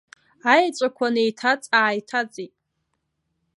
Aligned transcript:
Аеҵәақәа 0.53 1.07
неиҭаҵ-ааиҭаҵит. 1.13 2.53